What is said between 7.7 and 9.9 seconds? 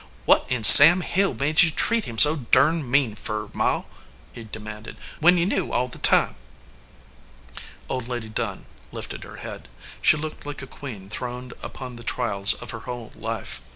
Old Lady Dunn lifted her head.